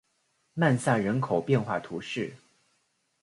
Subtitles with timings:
[0.55, 2.35] 曼萨人口变化图示